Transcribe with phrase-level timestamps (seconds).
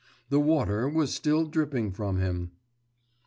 [0.29, 2.53] The water was still dripping from him.